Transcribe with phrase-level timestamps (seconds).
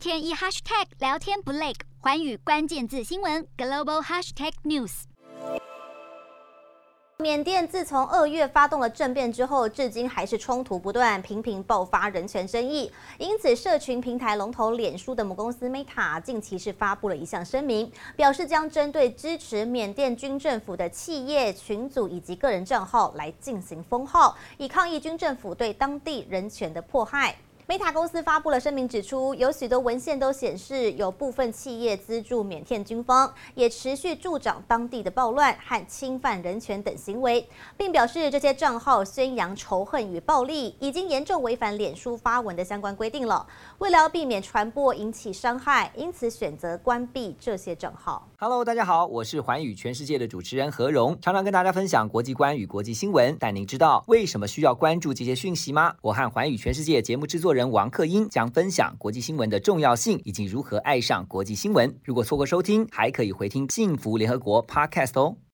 [0.00, 5.02] 天一 hashtag 聊天不累，寰宇关键字新闻 global hashtag news。
[7.18, 12.90] 缅甸自从二月发动了政变之后，至今还是冲突不断，频频爆发人权争议。
[13.18, 27.36] 因此，社群平台龙头脸书的母公司 Meta 近期是发布了一项声明，表示将针对支持缅甸军政府的企业群组以及个人账号来进行封号，以抗议军政府对当地人权的迫害。
[27.70, 43.46] Meta 公司发布了声明，指出有许多文献都显示，有部分企业资助缅甸军方，也持续助长当地的暴乱和侵犯人权等行为，并表示这些账号宣扬仇恨与暴力，已经严重违反脸书发文的相关规定了。
[43.78, 48.26] 为了避免传播引起伤害，因此选择关闭这些账号。
[48.40, 53.36] Hello，大家好，我是寰宇全世界的主持人何荣，常常跟大家分享国际观与国际新闻。
[53.38, 55.94] 但您知道为什么需要关注这些讯息吗？
[56.02, 57.59] 我和寰宇全世界节目制作人。
[57.68, 61.92] 王克英将分享国际新闻的重要性以及如何爱上国际新闻。
[62.04, 65.36] 如果错过收听，还可以回听《幸福联合国》Podcast 哦。